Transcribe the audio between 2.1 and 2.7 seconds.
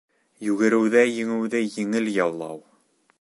яулау